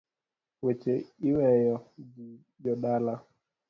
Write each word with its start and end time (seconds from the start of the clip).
Weche 0.65 0.93
iweyo, 1.29 1.75
ji 2.11 2.27
jodala. 2.63 3.13